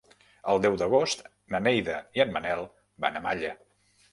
El 0.53 0.61
deu 0.63 0.77
d'agost 0.81 1.21
na 1.55 1.61
Neida 1.67 1.99
i 2.19 2.25
en 2.25 2.35
Manel 2.39 2.67
van 3.07 3.21
a 3.21 3.25
Malla. 3.29 3.57